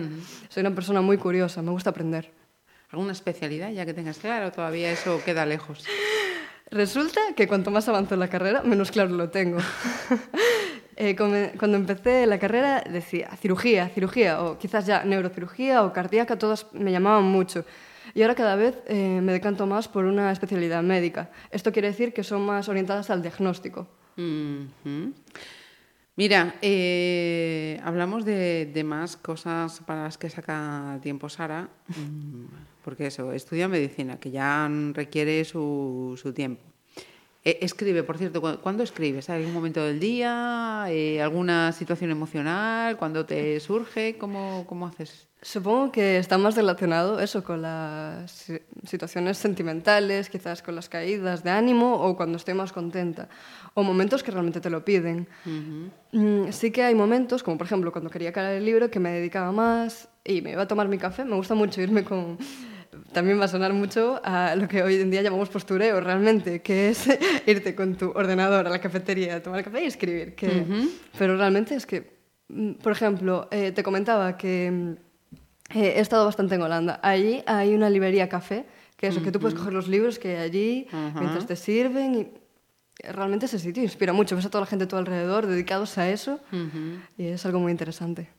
Soy 0.50 0.62
una 0.62 0.74
persona 0.74 1.02
muy 1.02 1.18
curiosa, 1.18 1.62
me 1.62 1.72
gusta 1.72 1.92
aprender. 1.92 2.32
¿Alguna 2.90 3.12
especialidad 3.12 3.70
ya 3.72 3.86
que 3.86 3.94
tengas 3.94 4.18
claro? 4.18 4.52
Todavía 4.52 4.92
eso 4.92 5.22
queda 5.24 5.46
lejos. 5.46 5.86
Resulta 6.72 7.22
que 7.36 7.48
cuanto 7.48 7.72
más 7.72 7.88
avanzo 7.88 8.16
en 8.16 8.20
la 8.20 8.28
carrera, 8.28 8.64
menos 8.64 8.92
claro 8.92 9.10
lo 9.12 9.30
tengo. 9.30 9.60
Eh, 11.00 11.16
cuando 11.16 11.78
empecé 11.78 12.26
la 12.26 12.40
carrera 12.40 12.84
decía 12.90 13.30
cirugía, 13.40 13.88
cirugía, 13.90 14.42
o 14.42 14.58
quizás 14.58 14.88
ya 14.88 15.04
neurocirugía 15.04 15.84
o 15.84 15.94
cardíaca, 15.94 16.40
todas 16.40 16.66
me 16.74 16.92
llamaban 16.92 17.24
mucho. 17.24 17.66
Y 18.18 18.24
ahora 18.24 18.34
cada 18.34 18.56
vez 18.56 18.76
eh, 18.88 19.22
me 19.22 19.32
decanto 19.32 19.68
más 19.68 19.88
por 19.88 20.06
una 20.06 20.32
especialidad 20.32 20.82
médica. 20.82 21.30
Esto 21.52 21.72
quiere 21.72 21.90
decir 21.90 22.14
que 22.14 22.24
son 22.24 22.44
más 22.48 22.68
orientadas 22.68 23.12
al 23.12 23.22
diagnóstico. 23.22 23.88
Mira, 26.16 26.56
eh, 26.64 27.80
hablamos 27.84 28.26
de, 28.26 28.72
de 28.74 28.84
más 28.84 29.18
cosas 29.18 29.82
para 29.86 30.06
las 30.06 30.18
que 30.18 30.32
saca 30.32 30.98
tiempo 31.04 31.30
Sara, 31.30 31.70
mm, 31.90 32.46
porque 32.84 33.06
eso, 33.06 33.32
estudia 33.34 33.68
medicina, 33.68 34.20
que 34.20 34.32
ya 34.32 34.68
requiere 34.94 35.46
su, 35.46 36.20
su 36.20 36.34
tiempo. 36.34 36.64
Eh, 37.48 37.60
escribe, 37.62 38.04
por 38.04 38.18
cierto, 38.18 38.42
¿cu- 38.42 38.58
¿cuándo 38.62 38.84
escribes? 38.84 39.30
¿Hay 39.30 39.38
algún 39.40 39.54
momento 39.54 39.82
del 39.82 40.02
día? 40.02 40.84
Eh, 40.90 41.22
¿Alguna 41.22 41.72
situación 41.72 42.12
emocional? 42.12 42.98
¿Cuándo 42.98 43.26
te 43.26 43.58
surge? 43.62 44.18
¿Cómo, 44.18 44.66
cómo 44.68 44.86
haces? 44.86 45.28
Supongo 45.42 45.94
que 45.94 46.18
está 46.18 46.38
más 46.38 46.58
relacionado 46.58 47.22
eso 47.22 47.46
con 47.46 47.62
las 47.62 48.30
si- 48.32 48.60
situaciones 48.84 49.38
sentimentales, 49.38 50.30
quizás 50.30 50.62
con 50.62 50.76
las 50.76 50.90
caídas 50.90 51.46
de 51.46 51.52
ánimo 51.52 51.94
o 51.94 52.18
cuando 52.18 52.36
estoy 52.36 52.54
más 52.54 52.74
contenta, 52.74 53.30
o 53.76 53.82
momentos 53.82 54.24
que 54.24 54.32
realmente 54.32 54.60
te 54.60 54.70
lo 54.70 54.84
piden. 54.84 55.26
Mm, 56.12 56.52
Sí 56.52 56.72
que 56.72 56.84
hay 56.84 56.96
momentos, 56.96 57.44
como 57.44 57.58
por 57.58 57.68
ejemplo 57.68 57.94
cuando 57.94 58.10
quería 58.10 58.30
acabar 58.32 58.52
el 58.56 58.66
libro, 58.66 58.92
que 58.92 59.00
me 59.00 59.12
dedicaba 59.12 59.54
más 59.54 60.10
y 60.26 60.42
me 60.42 60.52
iba 60.52 60.64
a 60.64 60.68
tomar 60.68 60.90
mi 60.90 60.98
café. 60.98 61.24
Me 61.24 61.38
gusta 61.38 61.56
mucho 61.56 61.80
irme 61.82 62.04
con... 62.04 62.38
También 63.12 63.40
va 63.40 63.46
a 63.46 63.48
sonar 63.48 63.74
mucho 63.74 64.20
a 64.24 64.56
lo 64.56 64.68
que 64.68 64.84
hoy 64.84 64.96
en 64.96 65.12
día 65.12 65.22
llamamos 65.22 65.50
postureo, 65.50 66.00
realmente, 66.02 66.62
que 66.62 66.90
es 66.90 67.08
irte 67.46 67.76
con 67.76 67.96
tu 67.96 68.12
ordenador 68.12 68.68
a 68.68 68.70
la 68.70 68.80
cafetería, 68.80 69.36
a 69.36 69.44
tomar 69.44 69.64
café 69.64 69.84
y 69.84 69.88
escribir. 69.88 70.36
Que... 70.36 70.66
Pero 71.18 71.38
realmente 71.38 71.76
es 71.76 71.86
que, 71.86 72.18
mm, 72.50 72.74
por 72.74 72.92
ejemplo, 72.92 73.48
eh, 73.52 73.72
te 73.72 73.84
comentaba 73.84 74.38
que 74.38 74.72
mm, 74.72 75.78
eh, 75.78 75.94
he 75.98 76.00
estado 76.00 76.26
bastante 76.26 76.56
en 76.56 76.62
Holanda. 76.62 77.00
Allí 77.04 77.44
hay 77.46 77.74
una 77.74 77.90
librería 77.90 78.30
café, 78.30 78.66
que 78.96 79.08
eso, 79.08 79.22
que 79.22 79.32
tú 79.32 79.40
puedes 79.40 79.58
coger 79.58 79.74
los 79.74 79.88
libros 79.88 80.18
que 80.18 80.38
hay 80.38 80.44
allí 80.44 80.88
mientras 81.20 81.46
te 81.46 81.56
sirven 81.56 82.16
y 82.16 82.28
realmente 83.04 83.46
ese 83.46 83.60
sitio 83.60 83.84
inspira 83.84 84.12
mucho. 84.12 84.36
Ves 84.36 84.46
a 84.46 84.50
toda 84.50 84.62
la 84.62 84.66
gente 84.66 84.86
a 84.86 84.88
tu 84.88 84.96
alrededor 84.96 85.46
dedicados 85.46 85.98
a 86.00 86.10
eso 86.10 86.40
y 87.16 87.28
es 87.28 87.46
algo 87.46 87.60
muy 87.60 87.72
interesante. 87.72 88.37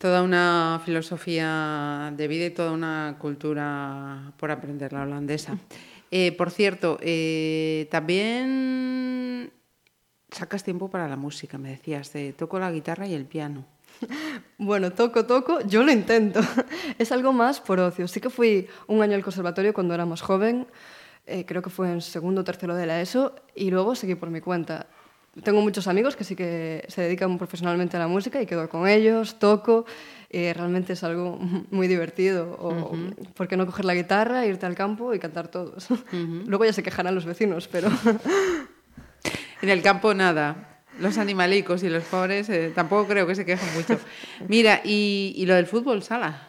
Toda 0.00 0.22
una 0.22 0.80
filosofía 0.82 2.10
de 2.16 2.26
vida 2.26 2.46
y 2.46 2.50
toda 2.50 2.72
una 2.72 3.16
cultura 3.18 4.32
por 4.38 4.50
aprender 4.50 4.94
la 4.94 5.02
holandesa. 5.02 5.58
Eh, 6.10 6.32
por 6.32 6.50
cierto, 6.50 6.96
eh, 7.02 7.86
también 7.90 9.52
sacas 10.30 10.64
tiempo 10.64 10.88
para 10.88 11.06
la 11.06 11.16
música, 11.16 11.58
me 11.58 11.68
decías, 11.68 12.14
de 12.14 12.32
toco 12.32 12.58
la 12.58 12.72
guitarra 12.72 13.06
y 13.06 13.12
el 13.12 13.26
piano. 13.26 13.66
Bueno, 14.56 14.90
toco, 14.90 15.26
toco, 15.26 15.60
yo 15.66 15.82
lo 15.82 15.92
intento. 15.92 16.40
Es 16.98 17.12
algo 17.12 17.34
más 17.34 17.60
por 17.60 17.78
ocio. 17.78 18.08
Sí 18.08 18.22
que 18.22 18.30
fui 18.30 18.68
un 18.86 19.02
año 19.02 19.16
al 19.16 19.22
conservatorio 19.22 19.74
cuando 19.74 19.92
era 19.92 20.06
más 20.06 20.22
joven, 20.22 20.66
eh, 21.26 21.44
creo 21.44 21.60
que 21.60 21.68
fue 21.68 21.92
en 21.92 22.00
segundo 22.00 22.40
o 22.40 22.44
tercero 22.44 22.74
de 22.74 22.86
la 22.86 23.02
ESO, 23.02 23.34
y 23.54 23.70
luego 23.70 23.94
seguí 23.94 24.14
por 24.14 24.30
mi 24.30 24.40
cuenta. 24.40 24.86
Tengo 25.44 25.60
muchos 25.60 25.86
amigos 25.86 26.16
que 26.16 26.24
sí 26.24 26.34
que 26.34 26.84
se 26.88 27.02
dedican 27.02 27.38
profesionalmente 27.38 27.96
a 27.96 28.00
la 28.00 28.08
música 28.08 28.42
y 28.42 28.46
quedo 28.46 28.68
con 28.68 28.88
ellos, 28.88 29.38
toco, 29.38 29.86
y 30.28 30.52
realmente 30.52 30.94
es 30.94 31.04
algo 31.04 31.38
muy 31.70 31.86
divertido. 31.86 32.56
O, 32.60 32.96
¿Por 33.34 33.46
qué 33.46 33.56
no 33.56 33.66
coger 33.66 33.84
la 33.84 33.94
guitarra, 33.94 34.44
irte 34.46 34.66
al 34.66 34.74
campo 34.74 35.14
y 35.14 35.18
cantar 35.18 35.48
todos? 35.48 35.86
Luego 36.12 36.64
ya 36.64 36.72
se 36.72 36.82
quejarán 36.82 37.14
los 37.14 37.24
vecinos, 37.24 37.68
pero... 37.68 37.88
En 39.62 39.68
el 39.68 39.82
campo 39.82 40.14
nada. 40.14 40.80
Los 41.00 41.18
animalicos 41.18 41.82
y 41.82 41.90
los 41.90 42.02
pobres 42.04 42.48
eh, 42.48 42.72
tampoco 42.74 43.08
creo 43.08 43.26
que 43.26 43.34
se 43.34 43.44
quejen 43.44 43.68
mucho. 43.74 43.98
Mira, 44.48 44.80
y, 44.82 45.34
y 45.36 45.44
lo 45.44 45.54
del 45.54 45.66
fútbol 45.66 46.02
sala. 46.02 46.48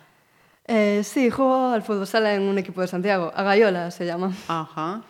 Eh, 0.65 1.01
sí, 1.03 1.29
juego 1.29 1.67
al 1.67 1.81
fútbol 1.81 2.07
sala 2.07 2.33
en 2.33 2.43
un 2.43 2.57
equipo 2.57 2.79
de 2.79 2.88
Santiago, 2.88 3.31
Agayola 3.35 3.91
se 3.91 4.05
llama. 4.05 4.33
Ajá. 4.47 5.01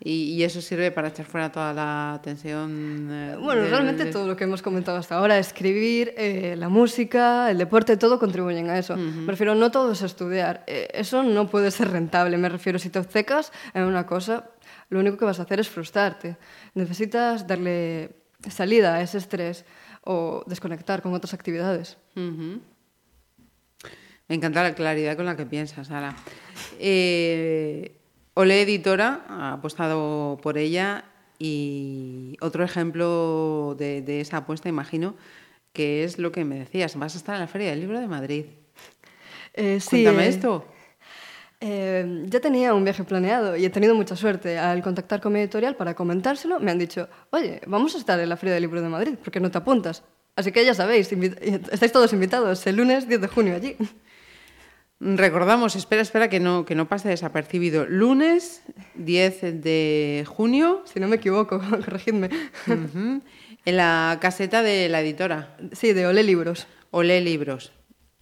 Y, 0.00 0.34
y 0.34 0.44
eso 0.44 0.60
sirve 0.62 0.92
para 0.92 1.08
echar 1.08 1.26
fuera 1.26 1.50
toda 1.50 1.72
la 1.72 2.20
tensión. 2.22 3.08
eh, 3.10 3.36
Bueno, 3.40 3.62
del- 3.62 3.70
realmente 3.70 4.06
todo 4.06 4.28
lo 4.28 4.36
que 4.36 4.44
hemos 4.44 4.62
comentado 4.62 4.96
hasta 4.96 5.16
ahora, 5.16 5.38
escribir, 5.38 6.14
eh, 6.16 6.54
la 6.56 6.68
música, 6.68 7.50
el 7.50 7.58
deporte, 7.58 7.96
todo 7.96 8.18
contribuyen 8.20 8.70
a 8.70 8.78
eso. 8.78 8.96
Me 8.96 9.26
refiero, 9.32 9.56
no 9.56 9.72
todo 9.72 9.90
es 9.92 10.02
estudiar. 10.02 10.62
Eh, 10.68 10.86
eso 10.94 11.24
no 11.24 11.48
puede 11.48 11.72
ser 11.72 11.90
rentable. 11.90 12.36
Me 12.38 12.48
refiero, 12.48 12.78
si 12.78 12.90
te 12.90 13.00
obcecas 13.00 13.52
en 13.74 13.82
una 13.82 14.06
cosa, 14.06 14.50
lo 14.88 15.00
único 15.00 15.16
que 15.16 15.24
vas 15.24 15.40
a 15.40 15.42
hacer 15.42 15.58
es 15.58 15.68
frustrarte. 15.68 16.36
Necesitas 16.74 17.48
darle 17.48 18.10
salida 18.48 18.94
a 18.94 19.02
ese 19.02 19.18
estrés 19.18 19.64
o 20.04 20.44
desconectar 20.46 21.02
con 21.02 21.12
otras 21.12 21.34
actividades. 21.34 21.96
Ujú. 22.14 22.60
Me 24.28 24.34
encanta 24.36 24.62
la 24.62 24.74
claridad 24.74 25.16
con 25.16 25.26
la 25.26 25.36
que 25.36 25.44
piensas, 25.44 25.88
Sara. 25.88 26.14
Eh, 26.78 27.97
Olé 28.40 28.62
Editora 28.62 29.24
ha 29.28 29.54
apostado 29.54 30.38
por 30.40 30.58
ella 30.58 31.02
y 31.40 32.36
otro 32.40 32.62
ejemplo 32.62 33.74
de, 33.76 34.00
de 34.00 34.20
esa 34.20 34.36
apuesta, 34.36 34.68
imagino, 34.68 35.16
que 35.72 36.04
es 36.04 36.20
lo 36.20 36.30
que 36.30 36.44
me 36.44 36.60
decías. 36.60 36.94
Vas 36.96 37.16
a 37.16 37.18
estar 37.18 37.34
en 37.34 37.40
la 37.40 37.48
Feria 37.48 37.70
del 37.70 37.80
Libro 37.80 37.98
de 37.98 38.06
Madrid. 38.06 38.44
Eh, 39.54 39.80
sí, 39.80 40.04
Cuéntame 40.04 40.26
eh, 40.26 40.28
esto. 40.28 40.64
Eh, 41.60 42.26
ya 42.26 42.38
tenía 42.38 42.74
un 42.74 42.84
viaje 42.84 43.02
planeado 43.02 43.56
y 43.56 43.64
he 43.64 43.70
tenido 43.70 43.96
mucha 43.96 44.14
suerte. 44.14 44.56
Al 44.56 44.84
contactar 44.84 45.20
con 45.20 45.32
mi 45.32 45.40
editorial 45.40 45.74
para 45.74 45.94
comentárselo, 45.94 46.60
me 46.60 46.70
han 46.70 46.78
dicho, 46.78 47.08
oye, 47.30 47.60
vamos 47.66 47.96
a 47.96 47.98
estar 47.98 48.20
en 48.20 48.28
la 48.28 48.36
Feria 48.36 48.54
del 48.54 48.62
Libro 48.62 48.80
de 48.80 48.88
Madrid, 48.88 49.14
¿por 49.16 49.32
qué 49.32 49.40
no 49.40 49.50
te 49.50 49.58
apuntas? 49.58 50.04
Así 50.36 50.52
que 50.52 50.64
ya 50.64 50.74
sabéis, 50.74 51.10
estáis 51.10 51.90
todos 51.90 52.12
invitados 52.12 52.64
el 52.68 52.76
lunes 52.76 53.08
10 53.08 53.20
de 53.20 53.26
junio 53.26 53.56
allí. 53.56 53.76
Recordamos, 55.00 55.76
espera, 55.76 56.02
espera, 56.02 56.28
que 56.28 56.40
no, 56.40 56.64
que 56.64 56.74
no 56.74 56.88
pase 56.88 57.08
desapercibido. 57.08 57.86
Lunes 57.86 58.62
10 58.96 59.62
de 59.62 60.24
junio, 60.26 60.82
Si 60.86 60.98
no 60.98 61.06
me 61.06 61.16
equivoco, 61.16 61.60
corregidme. 61.70 62.30
en 62.66 63.76
la 63.76 64.18
caseta 64.20 64.62
de 64.62 64.88
la 64.88 65.00
editora. 65.00 65.56
Sí, 65.72 65.92
de 65.92 66.06
Ole 66.06 66.24
Libros. 66.24 66.66
Olé 66.90 67.20
Libros. 67.20 67.72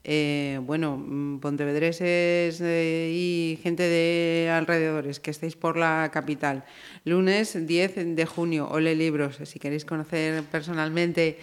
Eh, 0.08 0.60
bueno, 0.62 0.96
mm, 0.98 1.40
pontevedreses 1.40 2.60
eh, 2.60 3.10
y 3.12 3.58
gente 3.62 3.82
de 3.82 4.50
alrededores 4.52 5.18
que 5.18 5.32
estéis 5.32 5.56
por 5.56 5.76
la 5.76 6.10
capital. 6.12 6.64
Lunes 7.04 7.66
10 7.66 8.14
de 8.14 8.26
junio, 8.26 8.68
Olé 8.70 8.94
Libros. 8.94 9.38
Si 9.44 9.58
queréis 9.58 9.84
conocer 9.84 10.42
personalmente 10.44 11.38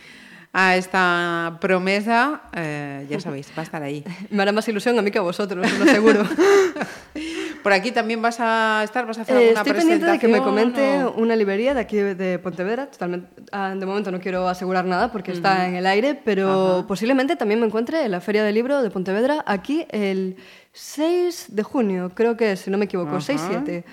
a 0.55 0.75
esta 0.75 1.57
promesa, 1.60 2.43
eh, 2.55 3.07
ya 3.10 3.19
sabéis, 3.19 3.51
va 3.57 3.62
a 3.62 3.63
estar 3.63 3.81
ahí. 3.81 4.05
Me 4.29 4.43
hará 4.43 4.51
más 4.51 4.67
ilusión 4.67 4.98
a 5.00 5.01
mí 5.01 5.10
que 5.10 5.17
a 5.17 5.22
vosotros, 5.22 5.67
lo 5.79 5.86
seguro. 5.86 6.24
Por 7.63 7.74
aquí 7.74 7.91
también 7.91 8.22
vas 8.22 8.39
a 8.39 8.81
estar, 8.83 9.07
vas 9.07 9.17
a 9.17 9.22
hacer 9.22 9.36
eh, 9.36 9.39
alguna 9.39 9.62
estoy 9.62 9.74
presentación. 9.74 10.15
Estoy 10.15 10.17
de 10.17 10.19
que 10.19 10.27
me 10.27 10.43
comente 10.43 11.05
una 11.15 11.36
librería 11.36 11.74
de 11.74 11.79
aquí 11.79 11.95
de 11.95 12.38
Pontevedra. 12.38 12.88
Totalmente, 12.88 13.29
ah, 13.53 13.74
de 13.74 13.86
momento 13.86 14.12
no 14.12 14.19
quiero 14.19 14.48
asegurar 14.50 14.83
nada 14.86 15.12
porque 15.12 15.31
está 15.31 15.65
en 15.67 15.75
el 15.75 15.88
aire, 15.88 16.19
pero 16.25 16.83
posiblemente 16.88 17.38
también 17.38 17.62
me 17.62 17.65
encuentre 17.65 18.03
en 18.03 18.12
la 18.12 18.19
Feria 18.19 18.43
del 18.43 18.53
Libro 18.53 18.83
de 18.83 18.89
Pontevedra 18.89 19.43
aquí 19.48 19.86
el 19.89 20.36
6 20.74 21.48
de 21.55 21.63
junio, 21.63 22.12
creo 22.13 22.36
que 22.36 22.51
es, 22.51 22.60
si 22.60 22.69
no 22.69 22.77
me 22.77 22.86
equivoco, 22.86 23.15
6-7. 23.15 23.86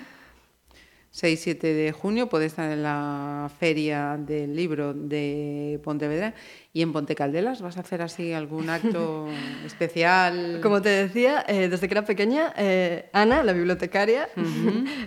6 1.13 1.41
7 1.41 1.73
de 1.73 1.91
junio 1.91 2.29
puede 2.29 2.45
estar 2.45 2.71
en 2.71 2.83
la 2.83 3.51
Feria 3.59 4.17
del 4.17 4.55
Libro 4.55 4.93
de 4.93 5.77
Pontevedra. 5.83 6.33
¿Y 6.73 6.81
en 6.81 6.93
Pontecaldelas 6.93 7.61
vas 7.61 7.75
a 7.75 7.81
hacer 7.81 8.01
así 8.01 8.31
algún 8.31 8.69
acto 8.69 9.27
especial? 9.65 10.61
Como 10.63 10.81
te 10.81 10.87
decía, 10.87 11.43
eh, 11.49 11.67
desde 11.67 11.89
que 11.89 11.93
era 11.95 12.05
pequeña, 12.05 12.53
eh, 12.55 13.09
Ana, 13.11 13.43
la 13.43 13.51
bibliotecaria, 13.51 14.29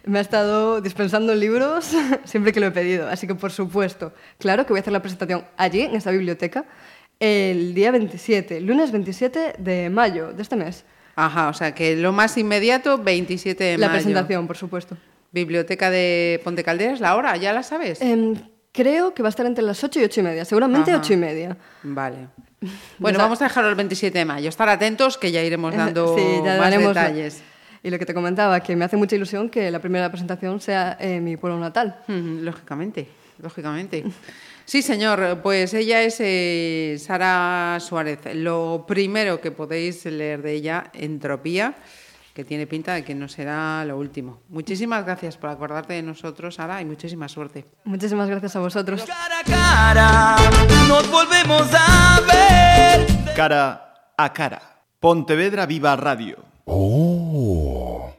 me 0.05 0.19
ha 0.19 0.21
estado 0.21 0.83
dispensando 0.83 1.35
libros 1.35 1.91
siempre 2.25 2.53
que 2.53 2.61
lo 2.61 2.67
he 2.67 2.71
pedido. 2.71 3.09
Así 3.09 3.27
que, 3.27 3.35
por 3.35 3.51
supuesto, 3.51 4.13
claro 4.39 4.67
que 4.67 4.75
voy 4.75 4.81
a 4.81 4.83
hacer 4.83 4.93
la 4.93 5.01
presentación 5.01 5.47
allí, 5.57 5.81
en 5.81 5.97
esa 5.97 6.11
biblioteca, 6.11 6.67
el 7.19 7.73
día 7.73 7.91
27, 7.93 8.61
lunes 8.61 8.93
27 8.93 9.55
de 9.57 9.89
mayo 9.89 10.35
de 10.35 10.43
este 10.43 10.57
mes. 10.57 10.85
Ajá, 11.17 11.49
o 11.49 11.55
sea 11.55 11.75
que 11.75 11.97
lo 11.97 12.13
más 12.13 12.37
inmediato, 12.37 12.99
27 12.99 13.65
de 13.65 13.79
mayo. 13.79 13.87
La 13.87 13.93
presentación, 13.93 14.47
por 14.47 14.59
supuesto. 14.59 14.99
Biblioteca 15.35 15.91
de 15.91 16.41
Ponte 16.45 16.63
Caldelas, 16.63 17.01
la 17.01 17.17
hora, 17.17 17.37
¿ya 17.37 17.53
la 17.53 17.65
sabes? 17.65 18.01
Em, 18.01 18.37
creo 18.73 19.13
que 19.13 19.23
va 19.23 19.29
a 19.29 19.31
estar 19.31 19.45
entre 19.45 19.65
las 19.65 19.83
8 19.83 20.01
y 20.01 20.05
8 20.05 20.21
y 20.21 20.23
media, 20.23 20.45
seguramente 20.45 20.93
Ajá. 20.93 21.01
8 21.01 21.13
y 21.13 21.17
media. 21.17 21.57
Vale. 21.83 22.29
Bueno, 22.99 23.19
vamos 23.19 23.43
a 23.43 23.45
dejarlo 23.45 23.69
el 23.69 23.75
27 23.75 24.17
de 24.17 24.25
mayo. 24.25 24.49
Estar 24.49 24.71
atentos 24.71 25.19
que 25.19 25.31
ya 25.31 25.43
iremos 25.43 25.77
dando 25.77 26.17
Sí, 26.17 26.23
ya 26.43 26.57
más 26.57 26.71
detalles. 26.71 27.43
Y 27.83 27.91
lo 27.91 27.99
que 27.99 28.07
te 28.07 28.15
comentaba, 28.15 28.61
que 28.61 28.75
me 28.75 28.87
hace 28.87 28.97
mucha 28.97 29.17
ilusión 29.17 29.51
que 29.51 29.71
la 29.71 29.81
primera 29.81 30.09
presentación 30.11 30.63
sea 30.63 30.97
en 30.99 31.23
mi 31.23 31.37
pueblo 31.37 31.59
natal. 31.61 31.99
Lógicamente, 32.09 33.07
lógicamente. 33.43 34.03
Sí, 34.65 34.81
señor, 34.81 35.41
pues 35.43 35.75
ella 35.75 36.01
es 36.03 36.17
eh, 36.21 36.97
Sara 36.99 37.77
Suárez. 37.81 38.21
Lo 38.33 38.87
primero 38.89 39.43
que 39.43 39.51
podéis 39.51 40.07
leer 40.07 40.41
de 40.41 40.53
ella, 40.55 40.85
Entropía, 40.95 41.75
que 42.35 42.45
tiene 42.45 42.67
pinta 42.67 42.95
de 42.95 43.05
que 43.05 43.15
no 43.15 43.29
será 43.29 43.85
lo 43.85 43.97
último. 43.97 44.41
Muchísimas 44.49 45.05
gracias 45.05 45.37
por 45.37 45.51
acordarte 45.51 45.95
de 45.95 46.03
nosotros, 46.03 46.57
Sara, 46.57 46.83
y 46.83 46.85
muchísima 46.85 47.29
suerte. 47.29 47.65
Muchísimas 47.85 48.29
gracias 48.29 48.57
a 48.57 48.61
vosotros. 48.61 49.05
Cara 49.05 49.39
a 49.39 49.45
cara, 49.45 50.37
nos 50.89 51.09
volvemos 51.11 51.67
a 51.73 52.21
ver. 52.27 53.07
Cara 53.37 54.13
a 54.17 54.33
cara. 54.33 54.61
Pontevedra 54.99 55.65
Viva 55.67 55.95
Radio. 55.95 56.39
Oh. 56.65 57.64